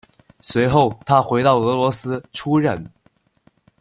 [0.41, 2.91] 随后，他回到俄罗斯，出任。